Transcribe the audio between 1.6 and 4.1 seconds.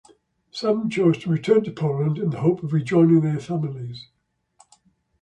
to Poland in the hope of rejoining their families.